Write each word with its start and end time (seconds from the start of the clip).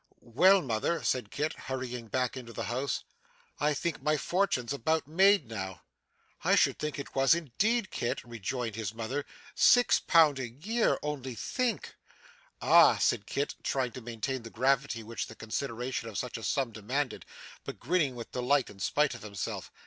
'Well, 0.19 0.63
mother,' 0.63 1.03
said 1.03 1.29
Kit, 1.29 1.53
hurrying 1.53 2.07
back 2.07 2.35
into 2.35 2.53
the 2.53 2.63
house, 2.63 3.03
'I 3.59 3.75
think 3.75 4.01
my 4.01 4.17
fortune's 4.17 4.73
about 4.73 5.07
made 5.07 5.47
now.' 5.47 5.81
'I 6.43 6.55
should 6.55 6.79
think 6.79 6.97
it 6.97 7.13
was 7.13 7.35
indeed, 7.35 7.91
Kit,' 7.91 8.23
rejoined 8.23 8.73
his 8.75 8.95
mother. 8.95 9.27
'Six 9.53 9.99
pound 9.99 10.39
a 10.39 10.49
year! 10.49 10.97
Only 11.03 11.35
think!' 11.35 11.93
'Ah!' 12.63 12.97
said 12.97 13.27
Kit, 13.27 13.53
trying 13.61 13.91
to 13.91 14.01
maintain 14.01 14.41
the 14.41 14.49
gravity 14.49 15.03
which 15.03 15.27
the 15.27 15.35
consideration 15.35 16.09
of 16.09 16.17
such 16.17 16.35
a 16.35 16.41
sum 16.41 16.71
demanded, 16.71 17.23
but 17.63 17.79
grinning 17.79 18.15
with 18.15 18.31
delight 18.31 18.71
in 18.71 18.79
spite 18.79 19.13
of 19.13 19.21
himself. 19.21 19.69